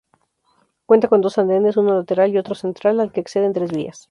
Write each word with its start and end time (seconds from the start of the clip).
Cuenta 0.87 1.09
con 1.09 1.21
dos 1.21 1.37
andenes, 1.37 1.77
uno 1.77 1.93
lateral 1.93 2.31
y 2.31 2.39
otro 2.39 2.55
central, 2.55 2.99
al 2.99 3.11
que 3.11 3.19
acceden 3.21 3.53
tres 3.53 3.71
vías. 3.71 3.99